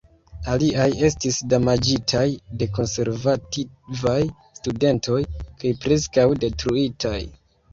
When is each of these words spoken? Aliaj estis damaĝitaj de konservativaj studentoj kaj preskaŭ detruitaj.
Aliaj 0.51 0.85
estis 1.09 1.35
damaĝitaj 1.53 2.23
de 2.61 2.69
konservativaj 2.79 4.17
studentoj 4.61 5.21
kaj 5.45 5.75
preskaŭ 5.85 6.27
detruitaj. 6.47 7.17